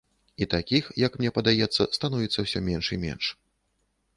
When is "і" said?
0.37-0.45, 2.97-3.01